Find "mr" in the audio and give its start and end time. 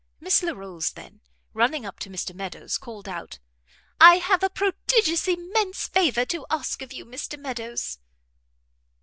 2.09-2.33, 7.05-7.37